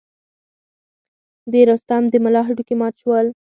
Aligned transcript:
د 1.51 1.53
رستم 1.69 2.03
د 2.09 2.15
ملا 2.23 2.41
هډوکي 2.47 2.75
مات 2.79 2.93
شول. 3.01 3.27